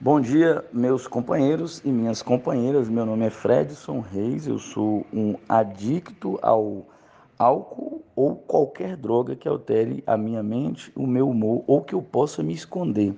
Bom 0.00 0.20
dia, 0.20 0.64
meus 0.72 1.08
companheiros 1.08 1.82
e 1.84 1.90
minhas 1.90 2.22
companheiras. 2.22 2.88
Meu 2.88 3.04
nome 3.04 3.26
é 3.26 3.30
Fredson 3.30 3.98
Reis, 3.98 4.46
eu 4.46 4.56
sou 4.56 5.04
um 5.12 5.34
adicto 5.48 6.38
ao 6.40 6.86
álcool 7.36 8.04
ou 8.14 8.36
qualquer 8.36 8.96
droga 8.96 9.34
que 9.34 9.48
altere 9.48 10.04
a 10.06 10.16
minha 10.16 10.40
mente, 10.40 10.92
o 10.94 11.04
meu 11.04 11.28
humor 11.28 11.64
ou 11.66 11.82
que 11.82 11.96
eu 11.96 12.00
possa 12.00 12.44
me 12.44 12.54
esconder. 12.54 13.12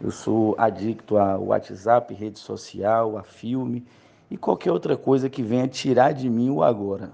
Eu 0.00 0.10
sou 0.10 0.56
adicto 0.58 1.16
a 1.16 1.38
WhatsApp, 1.38 2.12
rede 2.12 2.40
social, 2.40 3.16
a 3.16 3.22
filme 3.22 3.86
e 4.28 4.36
qualquer 4.36 4.72
outra 4.72 4.96
coisa 4.96 5.30
que 5.30 5.44
venha 5.44 5.68
tirar 5.68 6.10
de 6.10 6.28
mim 6.28 6.50
o 6.50 6.60
agora. 6.60 7.12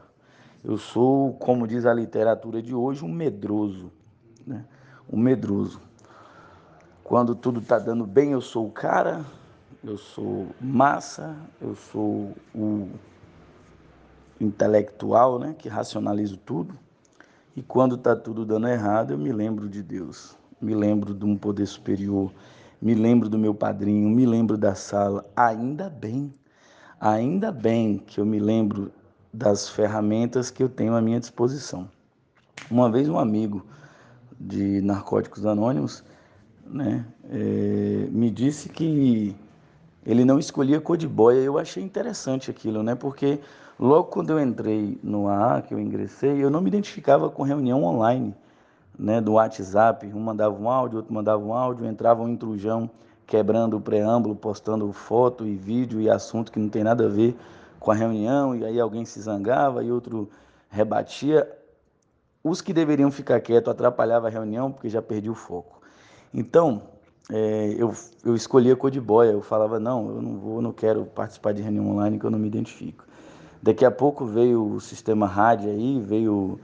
Eu 0.65 0.79
sou, 0.79 1.35
como 1.35 1.69
diz 1.69 1.85
a 1.85 1.93
literatura 1.93 2.63
de 2.63 2.75
hoje, 2.75 3.05
um 3.05 3.13
medroso, 3.13 3.93
né? 4.47 4.65
Um 5.07 5.19
medroso. 5.19 5.83
Quando 7.07 7.37
tudo 7.37 7.61
está 7.61 7.79
dando 7.79 8.05
bem, 8.05 8.33
eu 8.33 8.41
sou 8.41 8.67
o 8.67 8.71
cara, 8.73 9.25
eu 9.85 9.97
sou 9.97 10.49
massa, 10.61 11.37
eu 11.61 11.77
sou 11.77 12.35
o 12.53 12.89
intelectual, 14.41 15.39
né, 15.39 15.55
que 15.57 15.69
racionalizo 15.69 16.37
tudo. 16.37 16.77
E 17.55 17.63
quando 17.63 17.95
está 17.95 18.17
tudo 18.17 18.45
dando 18.45 18.67
errado, 18.67 19.13
eu 19.13 19.19
me 19.19 19.31
lembro 19.31 19.69
de 19.69 19.85
Deus, 19.85 20.37
me 20.61 20.75
lembro 20.75 21.15
de 21.15 21.25
um 21.25 21.37
poder 21.37 21.67
superior, 21.67 22.33
me 22.83 22.93
lembro 22.93 23.29
do 23.29 23.39
meu 23.39 23.55
padrinho, 23.55 24.11
me 24.11 24.27
lembro 24.27 24.59
da 24.59 24.75
sala. 24.75 25.25
Ainda 25.37 25.89
bem, 25.89 26.35
ainda 27.01 27.53
bem 27.53 27.99
que 27.99 28.19
eu 28.19 28.27
me 28.27 28.41
lembro 28.41 28.91
das 29.33 29.69
ferramentas 29.69 30.51
que 30.51 30.61
eu 30.61 30.69
tenho 30.69 30.97
à 30.97 31.01
minha 31.01 31.21
disposição. 31.21 31.89
Uma 32.69 32.91
vez 32.91 33.09
um 33.09 33.17
amigo 33.17 33.65
de 34.41 34.81
Narcóticos 34.81 35.47
Anônimos 35.47 36.03
né, 36.69 37.05
é, 37.31 38.09
me 38.11 38.31
disse 38.31 38.69
que 38.69 39.35
ele 40.05 40.25
não 40.25 40.39
escolhia 40.39 40.81
cor 40.81 40.97
de 40.97 41.09
boia. 41.09 41.39
Eu 41.39 41.59
achei 41.59 41.83
interessante 41.83 42.51
aquilo, 42.51 42.83
né, 42.83 42.95
porque 42.95 43.41
logo 43.79 44.05
quando 44.05 44.31
eu 44.31 44.41
entrei 44.41 44.99
no 45.03 45.29
AA, 45.29 45.63
que 45.63 45.75
eu 45.75 45.81
ingressei, 45.81 46.43
eu 46.43 46.51
não 46.51 46.61
me 46.61 46.69
identificava 46.69 47.31
com 47.31 47.43
reunião 47.43 47.83
online, 47.85 48.35
né, 48.99 49.21
do 49.21 49.35
WhatsApp. 49.35 50.07
Um 50.15 50.21
mandava 50.21 50.55
um 50.55 50.69
áudio, 50.69 50.99
outro 50.99 51.13
mandava 51.13 51.43
um 51.43 51.53
áudio, 51.53 51.87
entrava 51.87 52.23
um 52.23 52.29
intrujão 52.29 52.91
quebrando 53.27 53.77
o 53.77 53.81
preâmbulo, 53.81 54.37
postando 54.37 54.91
foto 54.93 55.45
e 55.47 55.57
vídeo 55.57 56.01
e 56.01 56.09
assunto 56.09 56.53
que 56.53 56.61
não 56.61 56.69
tem 56.69 56.85
nada 56.85 57.07
a 57.07 57.09
ver 57.09 57.37
com 57.81 57.91
a 57.91 57.95
reunião, 57.95 58.55
e 58.55 58.65
aí 58.65 58.81
alguém 58.81 59.05
se 59.05 59.21
zangava 59.21 59.83
e 59.83 59.91
outro 59.91 60.31
rebatia. 60.71 61.51
Os 62.43 62.61
que 62.61 62.73
deveriam 62.73 63.11
ficar 63.11 63.41
quietos 63.41 63.71
atrapalhavam 63.71 64.29
a 64.29 64.31
reunião 64.31 64.71
porque 64.71 64.89
já 64.89 65.03
perdi 65.03 65.29
o 65.29 65.35
foco. 65.35 65.81
Então, 66.37 66.83
é, 67.33 67.75
eu, 67.79 67.95
eu 68.23 68.37
escolhi 68.37 68.71
a 68.71 68.77
cor 68.77 68.91
de 68.91 69.01
boia. 69.01 69.31
Eu 69.31 69.41
falava, 69.41 69.81
não, 69.81 70.11
eu 70.11 70.21
não 70.21 70.37
vou, 70.37 70.61
não 70.61 70.71
quero 70.71 71.07
participar 71.07 71.53
de 71.53 71.63
reunião 71.63 71.89
online 71.91 72.19
que 72.19 72.27
eu 72.27 72.31
não 72.31 72.39
me 72.39 72.47
identifico. 72.47 73.07
Daqui 73.63 73.87
a 73.87 73.91
pouco 73.91 74.27
veio 74.27 74.63
o 74.63 74.79
sistema 74.79 75.27
rádio 75.27 75.71
aí, 75.71 75.99
veio 75.99 76.61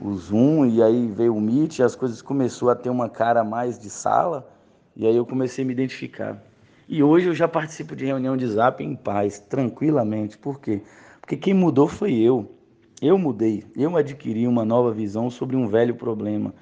o 0.00 0.14
Zoom, 0.14 0.66
e 0.66 0.80
aí 0.80 1.08
veio 1.08 1.34
o 1.34 1.40
Meet, 1.40 1.80
e 1.80 1.82
as 1.82 1.96
coisas 1.96 2.22
começou 2.22 2.70
a 2.70 2.76
ter 2.76 2.90
uma 2.90 3.08
cara 3.08 3.42
mais 3.42 3.76
de 3.76 3.90
sala, 3.90 4.48
e 4.94 5.04
aí 5.04 5.16
eu 5.16 5.26
comecei 5.26 5.64
a 5.64 5.66
me 5.66 5.72
identificar. 5.72 6.40
E 6.88 7.02
hoje 7.02 7.26
eu 7.26 7.34
já 7.34 7.48
participo 7.48 7.96
de 7.96 8.06
reunião 8.06 8.36
de 8.36 8.46
zap 8.46 8.82
em 8.82 8.94
paz, 8.94 9.40
tranquilamente. 9.40 10.38
Por 10.38 10.60
quê? 10.60 10.82
Porque 11.20 11.36
quem 11.36 11.52
mudou 11.52 11.88
foi 11.88 12.14
eu. 12.14 12.54
Eu 13.02 13.18
mudei, 13.18 13.66
eu 13.76 13.96
adquiri 13.96 14.46
uma 14.46 14.64
nova 14.64 14.92
visão 14.92 15.28
sobre 15.28 15.56
um 15.56 15.66
velho 15.66 15.96
problema. 15.96 16.54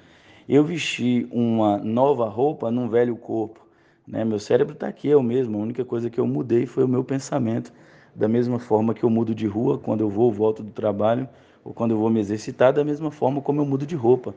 Eu 0.47 0.63
vesti 0.63 1.27
uma 1.29 1.77
nova 1.77 2.29
roupa 2.29 2.71
num 2.71 2.87
velho 2.87 3.17
corpo. 3.17 3.67
Né? 4.07 4.23
Meu 4.23 4.39
cérebro 4.39 4.73
está 4.73 4.87
aqui, 4.87 5.09
eu 5.09 5.21
mesmo. 5.21 5.57
A 5.57 5.61
única 5.61 5.83
coisa 5.83 6.09
que 6.09 6.19
eu 6.19 6.25
mudei 6.25 6.65
foi 6.65 6.85
o 6.85 6.87
meu 6.87 7.03
pensamento. 7.03 7.73
Da 8.15 8.29
mesma 8.29 8.57
forma 8.57 8.93
que 8.93 9.03
eu 9.03 9.09
mudo 9.09 9.35
de 9.35 9.45
rua 9.45 9.77
quando 9.77 10.01
eu 10.01 10.09
vou, 10.09 10.31
volto 10.31 10.63
do 10.63 10.71
trabalho, 10.71 11.27
ou 11.65 11.73
quando 11.73 11.91
eu 11.91 11.97
vou 11.97 12.09
me 12.09 12.21
exercitar, 12.21 12.71
da 12.71 12.83
mesma 12.83 13.11
forma 13.11 13.41
como 13.41 13.59
eu 13.59 13.65
mudo 13.65 13.85
de 13.85 13.95
roupa. 13.95 14.33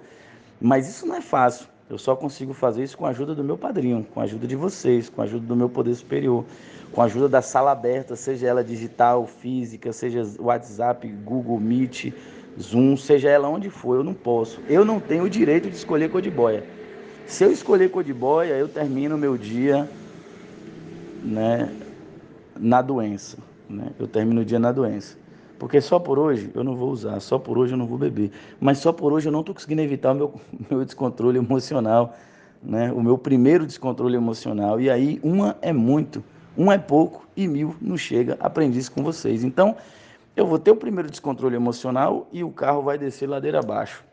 Mas 0.60 0.88
isso 0.88 1.06
não 1.06 1.14
é 1.14 1.20
fácil. 1.20 1.68
Eu 1.88 1.96
só 1.96 2.16
consigo 2.16 2.52
fazer 2.52 2.82
isso 2.82 2.98
com 2.98 3.06
a 3.06 3.10
ajuda 3.10 3.32
do 3.32 3.44
meu 3.44 3.56
padrinho, 3.56 4.04
com 4.12 4.20
a 4.20 4.24
ajuda 4.24 4.48
de 4.48 4.56
vocês, 4.56 5.08
com 5.08 5.20
a 5.20 5.24
ajuda 5.24 5.46
do 5.46 5.56
meu 5.56 5.68
poder 5.68 5.94
superior, 5.94 6.44
com 6.92 7.02
a 7.02 7.04
ajuda 7.04 7.28
da 7.28 7.40
sala 7.40 7.70
aberta, 7.70 8.16
seja 8.16 8.48
ela 8.48 8.62
digital, 8.62 9.26
física, 9.26 9.92
seja 9.92 10.22
WhatsApp, 10.40 11.06
Google 11.24 11.58
Meet, 11.58 12.12
Zoom, 12.60 12.96
seja 12.96 13.28
ela 13.28 13.48
onde 13.48 13.70
for, 13.70 13.96
eu 13.96 14.04
não 14.04 14.14
posso. 14.14 14.60
Eu 14.68 14.84
não 14.84 15.00
tenho 15.00 15.24
o 15.24 15.30
direito 15.30 15.68
de 15.70 15.76
escolher 15.76 16.10
cor 16.10 16.20
de 16.20 16.30
boia. 16.30 16.64
Se 17.26 17.44
eu 17.44 17.50
escolher 17.50 17.90
cor 17.90 18.04
de 18.04 18.12
boia, 18.12 18.54
eu 18.54 18.68
termino 18.68 19.16
meu 19.16 19.36
dia 19.36 19.88
né, 21.22 21.72
na 22.58 22.82
doença. 22.82 23.38
Né? 23.68 23.86
Eu 23.98 24.06
termino 24.06 24.40
o 24.40 24.44
dia 24.44 24.58
na 24.58 24.72
doença. 24.72 25.16
Porque 25.58 25.80
só 25.80 25.98
por 25.98 26.18
hoje 26.18 26.50
eu 26.54 26.64
não 26.64 26.74
vou 26.74 26.90
usar, 26.90 27.20
só 27.20 27.38
por 27.38 27.58
hoje 27.58 27.74
eu 27.74 27.78
não 27.78 27.86
vou 27.86 27.98
beber. 27.98 28.30
Mas 28.58 28.78
só 28.78 28.92
por 28.92 29.12
hoje 29.12 29.28
eu 29.28 29.32
não 29.32 29.40
estou 29.40 29.54
conseguindo 29.54 29.82
evitar 29.82 30.12
o 30.12 30.14
meu, 30.14 30.40
meu 30.70 30.84
descontrole 30.84 31.38
emocional, 31.38 32.16
né? 32.62 32.90
o 32.92 33.02
meu 33.02 33.16
primeiro 33.18 33.66
descontrole 33.66 34.16
emocional. 34.16 34.80
E 34.80 34.90
aí, 34.90 35.20
uma 35.22 35.56
é 35.60 35.72
muito, 35.72 36.24
um 36.56 36.72
é 36.72 36.78
pouco 36.78 37.26
e 37.36 37.46
mil 37.46 37.74
não 37.80 37.96
chega. 37.96 38.36
Aprendi 38.40 38.78
isso 38.78 38.90
com 38.90 39.02
vocês. 39.02 39.44
Então, 39.44 39.76
eu 40.36 40.46
vou 40.46 40.58
ter 40.58 40.70
o 40.70 40.76
primeiro 40.76 41.10
descontrole 41.10 41.56
emocional 41.56 42.28
e 42.32 42.44
o 42.44 42.50
carro 42.50 42.82
vai 42.82 42.96
descer 42.96 43.28
ladeira 43.28 43.58
abaixo. 43.58 44.04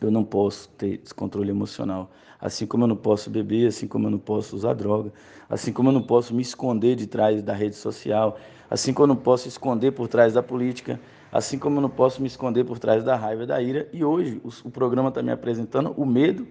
Eu 0.00 0.10
não 0.10 0.24
posso 0.24 0.68
ter 0.70 0.98
descontrole 0.98 1.50
emocional. 1.50 2.10
Assim 2.40 2.66
como 2.66 2.84
eu 2.84 2.88
não 2.88 2.96
posso 2.96 3.30
beber, 3.30 3.68
assim 3.68 3.86
como 3.86 4.06
eu 4.06 4.10
não 4.10 4.18
posso 4.18 4.56
usar 4.56 4.74
droga, 4.74 5.12
assim 5.48 5.72
como 5.72 5.88
eu 5.88 5.92
não 5.92 6.02
posso 6.02 6.34
me 6.34 6.42
esconder 6.42 6.96
de 6.96 7.06
trás 7.06 7.42
da 7.42 7.54
rede 7.54 7.76
social, 7.76 8.38
assim 8.68 8.92
como 8.92 9.04
eu 9.04 9.14
não 9.14 9.22
posso 9.22 9.46
esconder 9.48 9.92
por 9.92 10.08
trás 10.08 10.34
da 10.34 10.42
política, 10.42 11.00
assim 11.30 11.58
como 11.58 11.78
eu 11.78 11.82
não 11.82 11.90
posso 11.90 12.20
me 12.20 12.26
esconder 12.26 12.64
por 12.64 12.78
trás 12.78 13.04
da 13.04 13.14
raiva 13.14 13.44
e 13.44 13.46
da 13.46 13.60
ira. 13.62 13.88
E 13.92 14.04
hoje 14.04 14.40
o, 14.42 14.68
o 14.68 14.70
programa 14.70 15.08
está 15.10 15.22
me 15.22 15.30
apresentando 15.30 15.92
o 15.96 16.04
medo. 16.04 16.46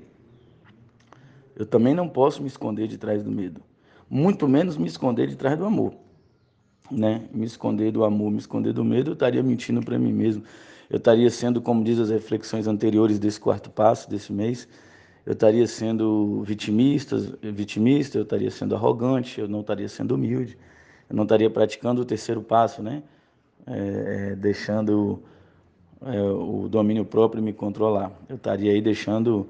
Eu 1.55 1.65
também 1.65 1.93
não 1.93 2.07
posso 2.07 2.41
me 2.41 2.47
esconder 2.47 2.87
de 2.87 2.97
trás 2.97 3.23
do 3.23 3.31
medo, 3.31 3.61
muito 4.09 4.47
menos 4.47 4.77
me 4.77 4.87
esconder 4.87 5.27
de 5.27 5.35
trás 5.35 5.57
do 5.57 5.65
amor 5.65 6.04
né? 6.91 7.23
Me 7.33 7.45
esconder 7.45 7.91
do 7.91 8.03
amor, 8.03 8.31
me 8.31 8.37
esconder 8.37 8.73
do 8.73 8.83
medo, 8.83 9.11
eu 9.11 9.13
estaria 9.13 9.41
mentindo 9.43 9.81
para 9.81 9.97
mim 9.97 10.13
mesmo. 10.13 10.43
Eu 10.89 10.97
estaria 10.97 11.29
sendo, 11.29 11.61
como 11.61 11.83
diz 11.83 11.99
as 11.99 12.09
reflexões 12.09 12.67
anteriores 12.67 13.17
desse 13.19 13.39
quarto 13.39 13.69
passo 13.69 14.09
desse 14.09 14.31
mês, 14.31 14.67
eu 15.25 15.33
estaria 15.33 15.65
sendo 15.65 16.43
vitimista, 16.43 17.17
vitimista, 17.41 18.19
eu 18.19 18.23
estaria 18.23 18.51
sendo 18.51 18.75
arrogante, 18.75 19.41
eu 19.41 19.47
não 19.47 19.61
estaria 19.61 19.89
sendo 19.89 20.13
humilde, 20.13 20.55
eu 21.09 21.15
não 21.15 21.23
estaria 21.23 21.49
praticando 21.49 22.01
o 22.01 22.05
terceiro 22.05 22.41
passo, 22.41 22.83
né? 22.83 23.01
É, 23.65 24.31
é, 24.31 24.35
deixando 24.35 25.23
é, 26.03 26.21
o 26.21 26.67
domínio 26.69 27.03
próprio 27.03 27.41
me 27.41 27.51
controlar. 27.51 28.11
Eu 28.29 28.35
estaria 28.35 28.71
aí 28.71 28.81
deixando 28.81 29.49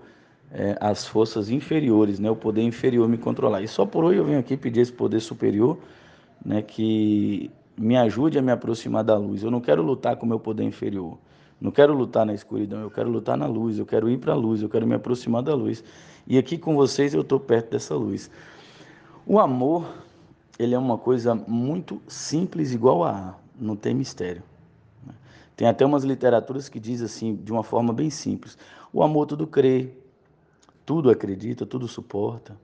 é, 0.50 0.78
as 0.80 1.06
forças 1.06 1.50
inferiores, 1.50 2.20
né? 2.20 2.32
O 2.32 2.36
poder 2.38 2.62
inferior 2.62 3.10
me 3.10 3.18
controlar. 3.18 3.62
E 3.62 3.68
só 3.68 3.86
por 3.86 4.06
hoje 4.06 4.20
eu 4.20 4.26
venho 4.26 4.40
aqui 4.40 4.56
pedir 4.56 4.80
esse 4.80 4.94
poder 4.94 5.20
superior 5.20 5.78
né, 6.46 6.62
que 6.62 7.50
me 7.76 7.98
ajude 7.98 8.38
a 8.38 8.42
me 8.42 8.52
aproximar 8.52 9.04
da 9.04 9.18
luz. 9.18 9.44
Eu 9.44 9.52
não 9.52 9.60
quero 9.60 9.82
lutar 9.82 10.16
com 10.16 10.26
o 10.26 10.30
meu 10.30 10.40
poder 10.40 10.64
inferior. 10.64 11.18
Não 11.60 11.72
quero 11.72 11.94
lutar 11.94 12.26
na 12.26 12.34
escuridão, 12.34 12.82
eu 12.82 12.92
quero 12.92 13.10
lutar 13.10 13.38
na 13.38 13.48
luz, 13.48 13.80
eu 13.80 13.86
quero 13.86 14.10
ir 14.10 14.20
para 14.20 14.34
a 14.34 14.36
luz, 14.36 14.62
eu 14.62 14.70
quero 14.70 14.86
me 14.86 14.94
aproximar 14.94 15.42
da 15.42 15.56
luz. 15.56 15.84
E 16.28 16.38
aqui 16.38 16.58
com 16.58 16.76
vocês 16.76 17.14
eu 17.14 17.22
estou 17.22 17.40
perto 17.40 17.72
dessa 17.72 17.96
luz. 17.96 18.30
O 19.26 19.40
amor, 19.40 19.86
ele 20.60 20.76
é 20.76 20.78
uma 20.78 20.98
coisa 20.98 21.34
muito 21.34 22.02
simples, 22.08 22.74
igual 22.74 23.04
a 23.04 23.12
ar, 23.12 23.44
não 23.60 23.76
tem 23.76 23.96
mistério. 23.96 24.44
Né. 25.06 25.14
Tem 25.56 25.68
até 25.68 25.86
umas 25.86 26.04
literaturas 26.04 26.70
que 26.70 26.80
diz 26.80 27.02
assim, 27.02 27.36
de 27.36 27.52
uma 27.52 27.64
forma 27.64 27.94
bem 27.94 28.10
simples: 28.10 28.58
o 28.94 29.02
amor 29.02 29.26
tudo 29.26 29.48
crê, 29.48 29.90
tudo 30.86 31.10
acredita, 31.10 31.66
tudo 31.66 31.88
suporta. 31.88 32.56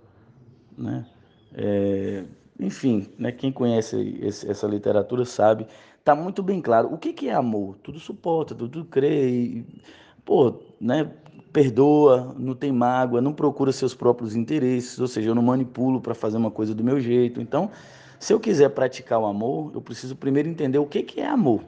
Né? 0.77 1.05
É, 1.53 2.23
enfim, 2.61 3.09
né, 3.17 3.31
quem 3.31 3.51
conhece 3.51 4.19
esse, 4.21 4.49
essa 4.49 4.67
literatura 4.67 5.25
sabe, 5.25 5.65
está 5.97 6.15
muito 6.15 6.43
bem 6.43 6.61
claro. 6.61 6.93
O 6.93 6.97
que, 6.97 7.11
que 7.11 7.27
é 7.27 7.33
amor? 7.33 7.75
Tudo 7.81 7.99
suporta, 7.99 8.53
tudo 8.53 8.85
crê, 8.85 9.29
e, 9.29 9.65
pô, 10.23 10.61
né, 10.79 11.11
perdoa, 11.51 12.35
não 12.37 12.53
tem 12.53 12.71
mágoa, 12.71 13.19
não 13.19 13.33
procura 13.33 13.71
seus 13.71 13.95
próprios 13.95 14.35
interesses, 14.35 14.99
ou 14.99 15.07
seja, 15.07 15.31
eu 15.31 15.35
não 15.35 15.41
manipulo 15.41 15.99
para 15.99 16.13
fazer 16.13 16.37
uma 16.37 16.51
coisa 16.51 16.75
do 16.75 16.83
meu 16.83 16.99
jeito. 16.99 17.41
Então, 17.41 17.71
se 18.19 18.31
eu 18.31 18.39
quiser 18.39 18.69
praticar 18.69 19.19
o 19.19 19.25
amor, 19.25 19.71
eu 19.73 19.81
preciso 19.81 20.15
primeiro 20.15 20.47
entender 20.47 20.77
o 20.77 20.85
que, 20.85 21.01
que 21.01 21.19
é 21.19 21.27
amor, 21.27 21.63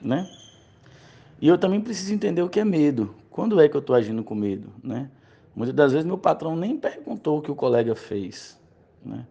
né? 0.00 0.30
E 1.40 1.48
eu 1.48 1.58
também 1.58 1.80
preciso 1.80 2.14
entender 2.14 2.40
o 2.40 2.48
que 2.48 2.60
é 2.60 2.64
medo. 2.64 3.14
Quando 3.30 3.60
é 3.60 3.68
que 3.68 3.76
eu 3.76 3.80
estou 3.80 3.96
agindo 3.96 4.22
com 4.22 4.34
medo, 4.34 4.72
né? 4.82 5.10
Muitas 5.54 5.74
das 5.74 5.92
vezes 5.92 6.06
meu 6.06 6.16
patrão 6.16 6.54
nem 6.54 6.76
perguntou 6.76 7.38
o 7.38 7.42
que 7.42 7.50
o 7.50 7.54
colega 7.54 7.96
fez, 7.96 8.58
né? 9.04 9.26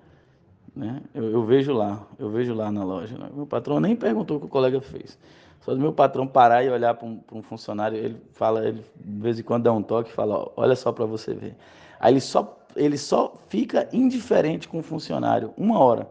Né? 0.75 1.01
Eu, 1.13 1.31
eu, 1.31 1.45
vejo 1.45 1.73
lá, 1.73 2.05
eu 2.19 2.29
vejo 2.29 2.53
lá 2.53 2.71
na 2.71 2.83
loja. 2.83 3.17
Né? 3.17 3.29
Meu 3.33 3.47
patrão 3.47 3.79
nem 3.79 3.95
perguntou 3.95 4.37
o 4.37 4.39
que 4.39 4.45
o 4.45 4.49
colega 4.49 4.81
fez. 4.81 5.17
Só 5.61 5.73
do 5.73 5.79
meu 5.79 5.93
patrão 5.93 6.27
parar 6.27 6.63
e 6.63 6.69
olhar 6.69 6.93
para 6.93 7.07
um, 7.07 7.21
um, 7.31 7.41
funcionário, 7.41 7.97
ele 7.97 8.21
fala, 8.33 8.67
ele 8.67 8.83
de 8.95 9.21
vez 9.21 9.39
em 9.39 9.43
quando 9.43 9.63
dá 9.63 9.73
um 9.73 9.81
toque 9.81 10.09
e 10.09 10.13
fala, 10.13 10.51
olha 10.55 10.75
só 10.75 10.91
para 10.91 11.05
você 11.05 11.33
ver. 11.33 11.55
Aí 11.99 12.13
ele 12.13 12.21
só, 12.21 12.59
ele 12.75 12.97
só 12.97 13.35
fica 13.47 13.87
indiferente 13.91 14.67
com 14.67 14.79
o 14.79 14.83
funcionário 14.83 15.53
uma 15.57 15.79
hora. 15.79 16.07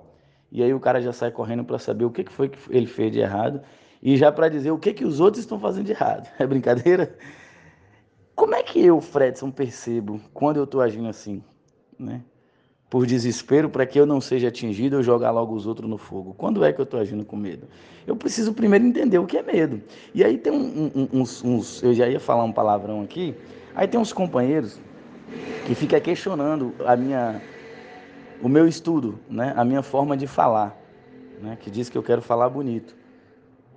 E 0.50 0.62
aí 0.62 0.72
o 0.72 0.80
cara 0.80 1.00
já 1.00 1.12
sai 1.12 1.30
correndo 1.30 1.64
para 1.64 1.78
saber 1.78 2.04
o 2.04 2.10
que 2.10 2.24
foi 2.30 2.48
que 2.48 2.58
ele 2.70 2.86
fez 2.86 3.12
de 3.12 3.20
errado 3.20 3.60
e 4.02 4.16
já 4.16 4.32
para 4.32 4.48
dizer 4.48 4.70
o 4.70 4.78
que, 4.78 4.92
que 4.92 5.04
os 5.04 5.20
outros 5.20 5.42
estão 5.42 5.58
fazendo 5.58 5.86
de 5.86 5.92
errado. 5.92 6.28
É 6.38 6.46
brincadeira? 6.46 7.16
Como 8.34 8.54
é 8.54 8.62
que 8.62 8.84
eu, 8.84 9.00
Fredson, 9.00 9.50
percebo 9.50 10.20
quando 10.32 10.56
eu 10.56 10.64
estou 10.64 10.80
agindo 10.80 11.08
assim? 11.08 11.42
Né? 11.98 12.22
Por 12.88 13.06
desespero, 13.06 13.68
para 13.68 13.84
que 13.86 13.98
eu 13.98 14.06
não 14.06 14.20
seja 14.20 14.48
atingido, 14.48 14.96
eu 14.96 15.02
jogar 15.02 15.30
logo 15.30 15.54
os 15.54 15.66
outros 15.66 15.88
no 15.88 15.98
fogo. 15.98 16.34
Quando 16.38 16.64
é 16.64 16.72
que 16.72 16.80
eu 16.80 16.84
estou 16.84 17.00
agindo 17.00 17.24
com 17.24 17.36
medo? 17.36 17.66
Eu 18.06 18.14
preciso 18.14 18.52
primeiro 18.52 18.84
entender 18.84 19.18
o 19.18 19.26
que 19.26 19.36
é 19.36 19.42
medo. 19.42 19.80
E 20.14 20.22
aí 20.22 20.38
tem 20.38 20.52
um, 20.52 20.90
um, 20.94 21.20
uns, 21.20 21.42
uns, 21.42 21.82
Eu 21.82 21.92
já 21.94 22.08
ia 22.08 22.20
falar 22.20 22.44
um 22.44 22.52
palavrão 22.52 23.02
aqui. 23.02 23.34
Aí 23.74 23.88
tem 23.88 23.98
uns 23.98 24.12
companheiros 24.12 24.78
que 25.66 25.74
ficam 25.74 25.98
questionando 26.00 26.72
a 26.86 26.94
minha, 26.94 27.40
o 28.40 28.48
meu 28.48 28.68
estudo, 28.68 29.18
né? 29.28 29.52
a 29.56 29.64
minha 29.64 29.82
forma 29.82 30.16
de 30.16 30.26
falar. 30.26 30.78
Né? 31.40 31.56
Que 31.60 31.70
diz 31.70 31.88
que 31.88 31.98
eu 31.98 32.02
quero 32.02 32.22
falar 32.22 32.48
bonito. 32.48 32.94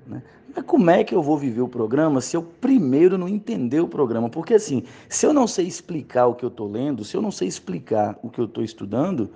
Né? 0.07 0.23
Mas 0.55 0.63
como 0.65 0.89
é 0.89 1.03
que 1.03 1.13
eu 1.13 1.21
vou 1.21 1.37
viver 1.37 1.61
o 1.61 1.67
programa 1.67 2.21
se 2.21 2.35
eu 2.35 2.41
primeiro 2.41 3.17
não 3.17 3.27
entender 3.27 3.81
o 3.81 3.87
programa? 3.87 4.29
Porque 4.29 4.53
assim, 4.53 4.83
se 5.09 5.25
eu 5.25 5.33
não 5.33 5.45
sei 5.45 5.67
explicar 5.67 6.27
o 6.27 6.35
que 6.35 6.43
eu 6.43 6.49
estou 6.49 6.69
lendo, 6.71 7.03
se 7.03 7.15
eu 7.15 7.21
não 7.21 7.31
sei 7.31 7.47
explicar 7.47 8.17
o 8.23 8.29
que 8.29 8.39
eu 8.39 8.45
estou 8.45 8.63
estudando, 8.63 9.29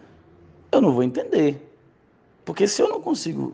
eu 0.71 0.81
não 0.81 0.93
vou 0.93 1.03
entender. 1.03 1.69
Porque 2.45 2.67
se 2.67 2.81
eu 2.81 2.89
não 2.89 3.01
consigo 3.01 3.53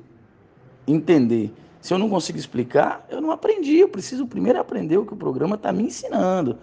entender, 0.88 1.52
se 1.82 1.94
eu 1.94 1.98
não 1.98 2.10
consigo 2.10 2.38
explicar, 2.38 3.06
eu 3.10 3.20
não 3.20 3.32
aprendi. 3.32 3.80
Eu 3.80 3.90
preciso 3.90 4.28
primeiro 4.28 4.60
aprender 4.60 4.98
o 4.98 5.06
que 5.06 5.14
o 5.14 5.18
programa 5.18 5.56
está 5.56 5.72
me 5.72 5.84
ensinando. 5.84 6.58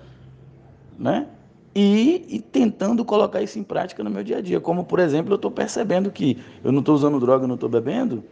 Né? 0.99 1.27
E, 1.75 2.25
e, 2.29 2.41
tentando 2.41 3.05
colocar 3.05 3.43
isso 3.43 3.59
em 3.59 3.65
prática 3.65 4.05
no 4.05 4.09
meu 4.09 4.23
dia 4.23 4.39
a 4.39 4.41
dia. 4.41 4.61
Como, 4.61 4.85
por 4.85 5.01
exemplo, 5.01 5.33
eu 5.33 5.37
estou 5.37 5.51
percebendo 5.51 6.11
que 6.11 6.39
eu 6.63 6.71
não 6.71 6.79
estou 6.79 6.95
usando 6.95 7.19
droga, 7.19 7.49
não 7.49 7.57
estou 7.57 7.69
bebendo, 7.69 8.23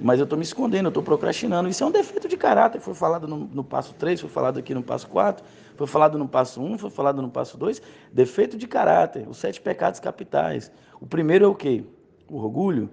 mas 0.00 0.20
eu 0.20 0.24
estou 0.24 0.38
me 0.38 0.44
escondendo, 0.44 0.86
eu 0.86 0.90
estou 0.90 1.02
procrastinando. 1.02 1.68
Isso 1.68 1.82
é 1.82 1.86
um 1.86 1.90
defeito 1.90 2.28
de 2.28 2.36
caráter. 2.36 2.80
Foi 2.80 2.94
falado 2.94 3.26
no, 3.26 3.38
no, 3.38 3.64
passo 3.64 3.94
3, 3.94 4.20
foi 4.20 4.30
falado 4.30 4.58
aqui 4.58 4.72
no 4.72 4.82
passo 4.82 5.08
4, 5.08 5.44
foi 5.76 5.86
falado 5.86 6.18
no 6.18 6.28
passo 6.28 6.60
1, 6.62 6.78
foi 6.78 6.90
falado 6.90 7.20
no 7.20 7.30
passo 7.30 7.58
2. 7.58 7.82
Defeito 8.12 8.56
de 8.56 8.66
caráter, 8.66 9.28
os 9.28 9.38
sete 9.38 9.60
pecados 9.60 9.98
capitais. 9.98 10.70
O 11.00 11.06
primeiro 11.06 11.44
é 11.44 11.48
o 11.48 11.54
quê? 11.54 11.84
O 12.28 12.36
orgulho? 12.36 12.88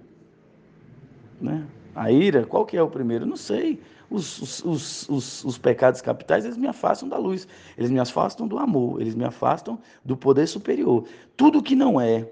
Né? 1.40 1.64
A 1.94 2.10
ira? 2.10 2.44
Qual 2.44 2.66
que 2.66 2.76
é 2.76 2.82
o 2.82 2.88
primeiro? 2.88 3.24
Não 3.24 3.36
sei. 3.36 3.80
Os, 4.10 4.40
os, 4.40 4.64
os, 4.64 5.08
os, 5.08 5.44
os 5.44 5.58
pecados 5.58 6.00
capitais, 6.00 6.44
eles 6.44 6.56
me 6.56 6.66
afastam 6.66 7.08
da 7.08 7.18
luz. 7.18 7.46
Eles 7.76 7.90
me 7.90 7.98
afastam 7.98 8.46
do 8.46 8.58
amor. 8.58 9.00
Eles 9.00 9.14
me 9.14 9.24
afastam 9.24 9.78
do 10.04 10.16
poder 10.16 10.46
superior. 10.46 11.04
Tudo 11.36 11.62
que 11.62 11.74
não 11.74 12.00
é, 12.00 12.28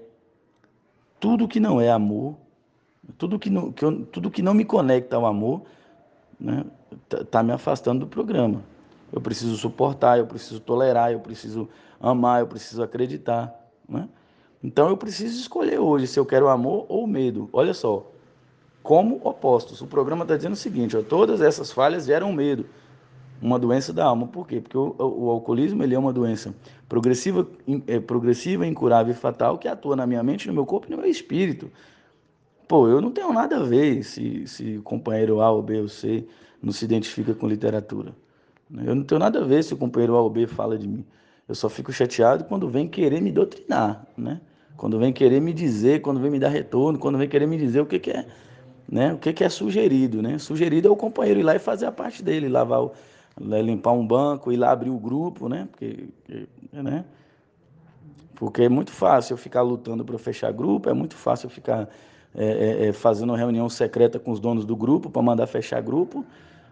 tudo 1.19 1.47
que 1.47 1.59
não 1.59 1.79
é 1.79 1.89
amor, 1.89 2.35
tudo 3.17 3.39
que 3.39 3.49
não, 3.49 3.71
que 3.71 3.83
eu, 3.83 4.05
tudo 4.05 4.31
que 4.31 4.41
não 4.41 4.53
me 4.53 4.65
conecta 4.65 5.15
ao 5.15 5.25
amor 5.25 5.63
né, 6.39 6.65
tá, 7.07 7.23
tá 7.23 7.43
me 7.43 7.51
afastando 7.51 8.01
do 8.01 8.07
programa. 8.07 8.63
Eu 9.11 9.21
preciso 9.21 9.55
suportar, 9.55 10.17
eu 10.17 10.25
preciso 10.25 10.59
tolerar, 10.59 11.11
eu 11.11 11.19
preciso 11.19 11.69
amar, 11.99 12.41
eu 12.41 12.47
preciso 12.47 12.83
acreditar. 12.83 13.53
Né? 13.87 14.09
Então 14.63 14.89
eu 14.89 14.97
preciso 14.97 15.39
escolher 15.39 15.79
hoje 15.79 16.07
se 16.07 16.19
eu 16.19 16.25
quero 16.25 16.49
amor 16.49 16.85
ou 16.89 17.05
medo. 17.05 17.49
Olha 17.53 17.73
só, 17.73 18.11
como 18.85 19.19
opostos. 19.23 19.81
O 19.81 19.87
programa 19.87 20.23
está 20.23 20.35
dizendo 20.37 20.53
o 20.53 20.57
seguinte: 20.57 20.95
ó, 20.95 21.01
todas 21.01 21.41
essas 21.41 21.71
falhas 21.71 22.05
geram 22.05 22.31
medo, 22.31 22.65
uma 23.41 23.57
doença 23.57 23.91
da 23.91 24.05
alma. 24.05 24.27
Por 24.27 24.47
quê? 24.47 24.61
Porque 24.61 24.77
o, 24.77 24.95
o, 24.99 25.29
alcoolismo 25.29 25.83
ele 25.83 25.95
é 25.95 25.99
uma 25.99 26.13
doença 26.13 26.53
progressiva, 26.87 27.47
é, 27.87 27.99
progressiva, 27.99 28.65
incurável 28.65 29.11
e 29.11 29.17
fatal 29.17 29.57
que 29.57 29.67
atua 29.67 29.95
na 29.95 30.05
minha 30.05 30.21
mente, 30.21 30.47
no 30.47 30.53
meu 30.53 30.65
corpo 30.65 30.87
e 30.87 30.91
no 30.91 30.97
meu 30.97 31.07
espírito. 31.09 31.69
Pô, 32.67 32.87
eu 32.87 32.99
não 32.99 33.11
tenho 33.11 33.31
nada 33.31 33.57
a 33.57 33.63
ver 33.63 34.03
se, 34.03 34.47
se 34.47 34.77
o 34.77 34.81
companheiro 34.81 35.39
A 35.41 35.51
ou 35.51 35.61
B 35.61 35.81
ou 35.81 35.87
C 35.87 36.25
não 36.61 36.71
se 36.71 36.83
identifica 36.83 37.33
com 37.33 37.47
literatura. 37.47 38.13
Eu 38.83 38.95
não 38.95 39.03
tenho 39.03 39.19
nada 39.19 39.41
a 39.41 39.43
ver 39.43 39.63
se 39.63 39.73
o 39.73 39.77
companheiro 39.77 40.15
A 40.15 40.21
ou 40.21 40.29
B 40.29 40.47
fala 40.47 40.77
de 40.77 40.87
mim. 40.87 41.05
Eu 41.47 41.53
só 41.53 41.69
fico 41.69 41.91
chateado 41.93 42.43
quando 42.45 42.67
vem 42.67 42.87
querer 42.87 43.21
me 43.21 43.31
doutrinar, 43.31 44.05
né? 44.17 44.41
Quando 44.75 44.97
vem 44.97 45.13
querer 45.13 45.39
me 45.39 45.53
dizer, 45.53 46.01
quando 46.01 46.19
vem 46.19 46.31
me 46.31 46.39
dar 46.39 46.49
retorno, 46.49 46.97
quando 46.97 47.17
vem 47.17 47.29
querer 47.29 47.45
me 47.45 47.57
dizer 47.57 47.81
o 47.81 47.85
que, 47.85 47.99
que 47.99 48.11
é, 48.11 48.25
né? 48.89 49.13
O 49.13 49.17
que, 49.17 49.31
que 49.31 49.43
é 49.43 49.49
sugerido, 49.49 50.21
né? 50.21 50.39
Sugerido 50.39 50.87
é 50.87 50.91
o 50.91 50.95
companheiro 50.95 51.39
ir 51.39 51.43
lá 51.43 51.55
e 51.55 51.59
fazer 51.59 51.85
a 51.85 51.91
parte 51.91 52.23
dele, 52.23 52.49
lavar 52.49 52.81
o, 52.81 52.91
né, 53.39 53.61
limpar 53.61 53.91
um 53.91 54.05
banco, 54.05 54.51
ir 54.51 54.57
lá 54.57 54.71
abrir 54.71 54.89
o 54.89 54.97
grupo, 54.97 55.47
né? 55.47 55.67
Porque, 55.71 56.09
né? 56.73 57.05
Porque 58.35 58.63
é 58.63 58.69
muito 58.69 58.91
fácil 58.91 59.33
eu 59.33 59.37
ficar 59.37 59.61
lutando 59.61 60.03
para 60.03 60.17
fechar 60.17 60.51
grupo, 60.51 60.89
é 60.89 60.93
muito 60.93 61.15
fácil 61.15 61.45
eu 61.45 61.51
ficar 61.51 61.87
é, 62.37 62.45
é, 62.45 62.87
é, 62.87 62.93
fazendo 62.93 63.29
uma 63.29 63.37
reunião 63.37 63.69
secreta 63.69 64.19
com 64.19 64.31
os 64.31 64.39
donos 64.39 64.65
do 64.65 64.75
grupo 64.75 65.09
para 65.09 65.21
mandar 65.21 65.47
fechar 65.47 65.81
grupo, 65.81 66.25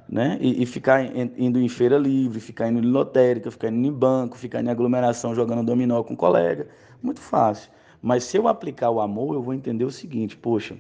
né? 0.07 0.38
E, 0.42 0.62
e, 0.62 0.65
ficar 0.65 1.04
indo 1.38 1.60
em 1.60 1.69
feira 1.69 1.98
livre, 1.98 2.39
ficar 2.42 2.69
indo 2.69 2.80
em 2.80 2.92
lotérica, 2.92 3.50
ficar 3.50 3.69
indo 3.69 3.88
em 3.88 3.92
banco, 3.92 4.38
ficar 4.38 4.62
em 4.62 4.69
aglomeração 4.69 5.33
jogando 5.33 5.65
dominó 5.65 6.04
com 6.04 6.13
um 6.13 6.18
colega. 6.18 6.68
Muito 7.01 7.21
fácil. 7.21 7.71
Mas 8.01 8.25
se 8.25 8.36
eu 8.36 8.50
aplicar 8.50 8.89
o 8.89 9.00
amor, 9.00 9.36
eu 9.36 9.42
vou 9.42 9.54
entender 9.54 9.86
o 9.86 9.92
seguinte, 9.92 10.36
poxa, 10.36 10.75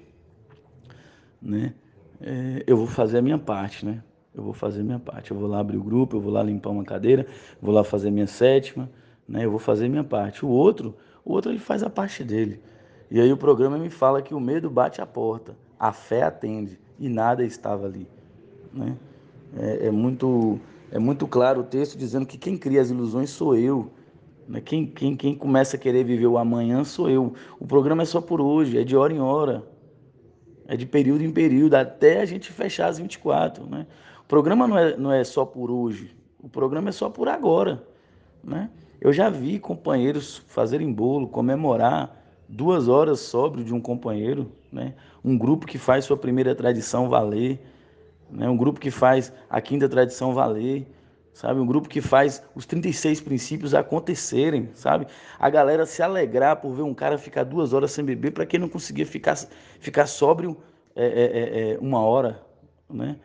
né? 1.41 1.73
É, 2.19 2.63
eu 2.67 2.75
vou 2.75 2.87
fazer 2.87 3.19
a 3.19 3.21
minha 3.21 3.37
parte, 3.37 3.85
né? 3.85 4.03
Eu 4.35 4.43
vou 4.43 4.53
fazer 4.53 4.81
a 4.81 4.83
minha 4.83 4.99
parte. 4.99 5.31
Eu 5.31 5.37
vou 5.37 5.47
lá 5.47 5.59
abrir 5.59 5.77
o 5.77 5.83
grupo, 5.83 6.17
eu 6.17 6.21
vou 6.21 6.31
lá 6.31 6.43
limpar 6.43 6.71
uma 6.71 6.83
cadeira, 6.83 7.25
vou 7.61 7.73
lá 7.73 7.83
fazer 7.83 8.11
minha 8.11 8.27
sétima, 8.27 8.89
né? 9.27 9.45
Eu 9.45 9.51
vou 9.51 9.59
fazer 9.59 9.85
a 9.85 9.89
minha 9.89 10.03
parte. 10.03 10.45
O 10.45 10.49
outro, 10.49 10.97
o 11.23 11.31
outro 11.31 11.51
ele 11.51 11.59
faz 11.59 11.83
a 11.83 11.89
parte 11.89 12.23
dele. 12.23 12.59
E 13.13 13.21
aí 13.21 13.31
o 13.31 13.37
programa 13.37 13.77
me 13.77 13.91
fala 13.91 14.23
que 14.23 14.33
o 14.33 14.39
medo 14.39 14.71
bate 14.71 14.99
a 14.99 15.05
porta, 15.05 15.55
a 15.79 15.93
fé 15.93 16.23
atende 16.23 16.79
e 16.97 17.07
nada 17.07 17.45
estava 17.45 17.85
ali. 17.85 18.09
Né? 18.73 18.97
É, 19.55 19.85
é, 19.85 19.91
muito, 19.91 20.59
é 20.89 20.97
muito 20.97 21.27
claro 21.27 21.61
o 21.61 21.63
texto 21.63 21.95
dizendo 21.95 22.25
que 22.25 22.39
quem 22.39 22.57
cria 22.57 22.81
as 22.81 22.89
ilusões 22.89 23.29
sou 23.29 23.55
eu. 23.55 23.91
Né? 24.47 24.59
Quem, 24.61 24.87
quem, 24.87 25.15
quem 25.15 25.35
começa 25.35 25.77
a 25.77 25.79
querer 25.79 26.03
viver 26.03 26.25
o 26.25 26.39
amanhã 26.39 26.83
sou 26.83 27.07
eu. 27.07 27.35
O 27.59 27.67
programa 27.67 28.01
é 28.01 28.05
só 28.05 28.19
por 28.19 28.41
hoje, 28.41 28.79
é 28.79 28.83
de 28.83 28.97
hora 28.97 29.13
em 29.13 29.19
hora. 29.19 29.63
É 30.67 30.75
de 30.75 30.87
período 30.87 31.23
em 31.23 31.31
período, 31.31 31.75
até 31.75 32.19
a 32.19 32.25
gente 32.25 32.51
fechar 32.51 32.87
as 32.87 32.97
24. 32.97 33.63
Né? 33.67 33.85
O 34.23 34.27
programa 34.27 34.67
não 34.67 34.75
é, 34.79 34.97
não 34.97 35.11
é 35.11 35.23
só 35.23 35.45
por 35.45 35.69
hoje, 35.69 36.15
o 36.41 36.49
programa 36.49 36.89
é 36.89 36.91
só 36.91 37.11
por 37.11 37.29
agora. 37.29 37.85
Né? 38.43 38.71
Eu 38.99 39.13
já 39.13 39.29
vi 39.29 39.59
companheiros 39.59 40.37
fazerem 40.47 40.91
bolo, 40.91 41.27
comemorar 41.27 42.22
duas 42.47 42.87
horas 42.87 43.19
sóbrio 43.19 43.63
de 43.63 43.73
um 43.73 43.81
companheiro, 43.81 44.51
né? 44.71 44.93
um 45.23 45.37
grupo 45.37 45.65
que 45.65 45.77
faz 45.77 46.05
sua 46.05 46.17
primeira 46.17 46.53
tradição 46.53 47.09
valer, 47.09 47.59
né? 48.29 48.49
um 48.49 48.57
grupo 48.57 48.79
que 48.79 48.91
faz 48.91 49.31
a 49.49 49.61
quinta 49.61 49.87
tradição 49.87 50.33
valer, 50.33 50.87
sabe? 51.33 51.59
Um 51.59 51.65
grupo 51.65 51.89
que 51.89 51.99
faz 51.99 52.43
os 52.55 52.65
36 52.65 53.21
princípios 53.21 53.73
acontecerem, 53.73 54.69
sabe? 54.73 55.07
A 55.39 55.49
galera 55.49 55.85
se 55.85 56.01
alegrar 56.01 56.57
por 56.57 56.71
ver 56.71 56.83
um 56.83 56.93
cara 56.93 57.17
ficar 57.17 57.43
duas 57.43 57.73
horas 57.73 57.91
sem 57.91 58.05
beber 58.05 58.31
para 58.31 58.45
quem 58.45 58.59
não 58.59 58.69
conseguia 58.69 59.05
ficar, 59.05 59.35
ficar 59.79 60.05
sóbrio 60.05 60.55
é, 60.95 61.05
é, 61.05 61.09
é, 61.09 61.71
é, 61.73 61.77
uma 61.79 62.01
hora, 62.01 62.41
né? 62.89 63.17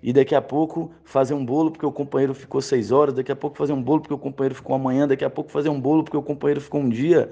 E 0.00 0.12
daqui 0.12 0.34
a 0.34 0.40
pouco 0.40 0.92
fazer 1.02 1.34
um 1.34 1.44
bolo 1.44 1.72
porque 1.72 1.84
o 1.84 1.90
companheiro 1.90 2.32
ficou 2.32 2.60
seis 2.60 2.92
horas, 2.92 3.14
daqui 3.14 3.32
a 3.32 3.36
pouco 3.36 3.56
fazer 3.56 3.72
um 3.72 3.82
bolo 3.82 4.02
porque 4.02 4.14
o 4.14 4.18
companheiro 4.18 4.54
ficou 4.54 4.76
amanhã, 4.76 5.08
daqui 5.08 5.24
a 5.24 5.30
pouco 5.30 5.50
fazer 5.50 5.70
um 5.70 5.80
bolo 5.80 6.04
porque 6.04 6.16
o 6.16 6.22
companheiro 6.22 6.60
ficou 6.60 6.80
um 6.80 6.88
dia. 6.88 7.30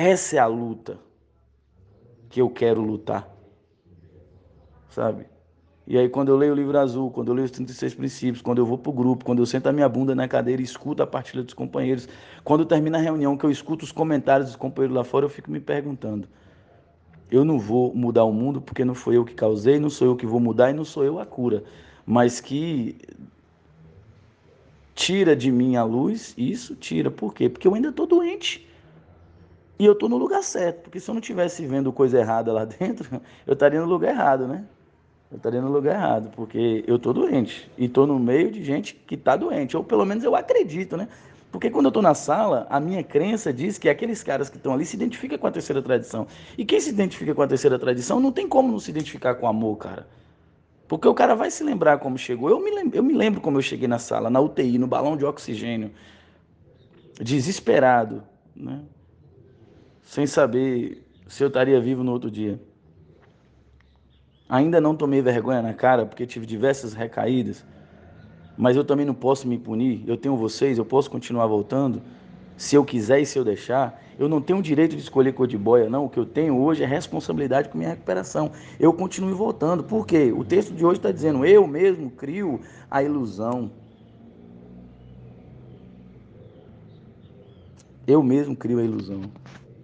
Essa 0.00 0.36
é 0.36 0.38
a 0.38 0.46
luta 0.46 0.98
que 2.30 2.40
eu 2.40 2.48
quero 2.48 2.80
lutar. 2.80 3.28
Sabe? 4.88 5.26
E 5.86 5.98
aí, 5.98 6.08
quando 6.08 6.30
eu 6.30 6.38
leio 6.38 6.54
o 6.54 6.56
livro 6.56 6.78
azul, 6.78 7.10
quando 7.10 7.28
eu 7.28 7.34
leio 7.34 7.44
os 7.44 7.50
36 7.50 7.94
princípios, 7.94 8.40
quando 8.40 8.56
eu 8.56 8.64
vou 8.64 8.78
para 8.78 8.88
o 8.88 8.94
grupo, 8.94 9.26
quando 9.26 9.40
eu 9.40 9.46
sento 9.46 9.66
a 9.66 9.72
minha 9.72 9.86
bunda 9.90 10.14
na 10.14 10.26
cadeira 10.26 10.62
e 10.62 10.64
escuto 10.64 11.02
a 11.02 11.06
partilha 11.06 11.42
dos 11.42 11.52
companheiros, 11.52 12.08
quando 12.42 12.64
termina 12.64 12.96
a 12.96 13.00
reunião, 13.02 13.36
que 13.36 13.44
eu 13.44 13.50
escuto 13.50 13.84
os 13.84 13.92
comentários 13.92 14.48
dos 14.48 14.56
companheiros 14.56 14.96
lá 14.96 15.04
fora, 15.04 15.26
eu 15.26 15.28
fico 15.28 15.50
me 15.50 15.60
perguntando: 15.60 16.26
eu 17.30 17.44
não 17.44 17.58
vou 17.58 17.94
mudar 17.94 18.24
o 18.24 18.32
mundo 18.32 18.58
porque 18.58 18.86
não 18.86 18.94
foi 18.94 19.18
eu 19.18 19.24
que 19.26 19.34
causei, 19.34 19.78
não 19.78 19.90
sou 19.90 20.06
eu 20.06 20.16
que 20.16 20.24
vou 20.24 20.40
mudar 20.40 20.70
e 20.70 20.72
não 20.72 20.84
sou 20.84 21.04
eu 21.04 21.18
a 21.18 21.26
cura, 21.26 21.62
mas 22.06 22.40
que 22.40 22.96
tira 24.94 25.36
de 25.36 25.52
mim 25.52 25.76
a 25.76 25.84
luz, 25.84 26.32
isso 26.38 26.74
tira. 26.74 27.10
Por 27.10 27.34
quê? 27.34 27.50
Porque 27.50 27.68
eu 27.68 27.74
ainda 27.74 27.90
estou 27.90 28.06
doente. 28.06 28.69
E 29.80 29.86
eu 29.86 29.94
estou 29.94 30.10
no 30.10 30.18
lugar 30.18 30.42
certo, 30.42 30.82
porque 30.82 31.00
se 31.00 31.10
eu 31.10 31.14
não 31.14 31.20
estivesse 31.20 31.64
vendo 31.64 31.90
coisa 31.90 32.18
errada 32.18 32.52
lá 32.52 32.66
dentro, 32.68 33.18
eu 33.46 33.54
estaria 33.54 33.80
no 33.80 33.86
lugar 33.86 34.10
errado, 34.10 34.46
né? 34.46 34.66
Eu 35.30 35.38
estaria 35.38 35.62
no 35.62 35.72
lugar 35.72 35.94
errado, 35.94 36.30
porque 36.36 36.84
eu 36.86 36.96
estou 36.96 37.14
doente 37.14 37.70
e 37.78 37.86
estou 37.86 38.06
no 38.06 38.18
meio 38.18 38.50
de 38.50 38.62
gente 38.62 38.94
que 38.94 39.14
está 39.14 39.36
doente, 39.36 39.78
ou 39.78 39.82
pelo 39.82 40.04
menos 40.04 40.22
eu 40.22 40.36
acredito, 40.36 40.98
né? 40.98 41.08
Porque 41.50 41.70
quando 41.70 41.86
eu 41.86 41.88
estou 41.88 42.02
na 42.02 42.12
sala, 42.12 42.66
a 42.68 42.78
minha 42.78 43.02
crença 43.02 43.54
diz 43.54 43.78
que 43.78 43.88
aqueles 43.88 44.22
caras 44.22 44.50
que 44.50 44.58
estão 44.58 44.74
ali 44.74 44.84
se 44.84 44.96
identificam 44.96 45.38
com 45.38 45.46
a 45.46 45.50
terceira 45.50 45.80
tradição. 45.80 46.26
E 46.58 46.64
quem 46.66 46.78
se 46.78 46.90
identifica 46.90 47.34
com 47.34 47.40
a 47.40 47.48
terceira 47.48 47.78
tradição 47.78 48.20
não 48.20 48.30
tem 48.30 48.46
como 48.46 48.70
não 48.70 48.78
se 48.78 48.90
identificar 48.90 49.36
com 49.36 49.48
amor, 49.48 49.78
cara. 49.78 50.06
Porque 50.86 51.08
o 51.08 51.14
cara 51.14 51.34
vai 51.34 51.50
se 51.50 51.64
lembrar 51.64 52.00
como 52.00 52.18
chegou. 52.18 52.50
Eu 52.50 52.60
me, 52.62 52.70
lembro, 52.70 52.98
eu 52.98 53.02
me 53.02 53.14
lembro 53.14 53.40
como 53.40 53.56
eu 53.56 53.62
cheguei 53.62 53.88
na 53.88 53.98
sala, 53.98 54.28
na 54.28 54.40
UTI, 54.40 54.76
no 54.76 54.86
balão 54.86 55.16
de 55.16 55.24
oxigênio, 55.24 55.90
desesperado, 57.18 58.22
né? 58.54 58.82
Sem 60.10 60.26
saber 60.26 61.06
se 61.28 61.40
eu 61.44 61.46
estaria 61.46 61.80
vivo 61.80 62.02
no 62.02 62.10
outro 62.10 62.28
dia. 62.28 62.60
Ainda 64.48 64.80
não 64.80 64.96
tomei 64.96 65.22
vergonha 65.22 65.62
na 65.62 65.72
cara 65.72 66.04
porque 66.04 66.26
tive 66.26 66.44
diversas 66.44 66.94
recaídas, 66.94 67.64
mas 68.58 68.76
eu 68.76 68.82
também 68.82 69.06
não 69.06 69.14
posso 69.14 69.46
me 69.46 69.56
punir. 69.56 70.02
Eu 70.08 70.16
tenho 70.16 70.36
vocês, 70.36 70.78
eu 70.78 70.84
posso 70.84 71.08
continuar 71.08 71.46
voltando 71.46 72.02
se 72.56 72.74
eu 72.74 72.84
quiser 72.84 73.20
e 73.20 73.24
se 73.24 73.38
eu 73.38 73.44
deixar. 73.44 74.02
Eu 74.18 74.28
não 74.28 74.40
tenho 74.40 74.58
o 74.58 74.62
direito 74.62 74.96
de 74.96 75.00
escolher 75.00 75.32
cor 75.32 75.46
de 75.46 75.56
boia, 75.56 75.88
não. 75.88 76.06
O 76.06 76.10
que 76.10 76.18
eu 76.18 76.26
tenho 76.26 76.58
hoje 76.58 76.82
é 76.82 76.86
responsabilidade 76.86 77.68
com 77.68 77.78
minha 77.78 77.90
recuperação. 77.90 78.50
Eu 78.80 78.92
continuo 78.92 79.32
voltando. 79.36 79.84
Por 79.84 80.04
quê? 80.04 80.32
O 80.36 80.44
texto 80.44 80.74
de 80.74 80.84
hoje 80.84 80.98
está 80.98 81.12
dizendo: 81.12 81.46
eu 81.46 81.68
mesmo 81.68 82.10
crio 82.10 82.60
a 82.90 83.00
ilusão. 83.00 83.70
Eu 88.08 88.24
mesmo 88.24 88.56
crio 88.56 88.80
a 88.80 88.82
ilusão. 88.82 89.30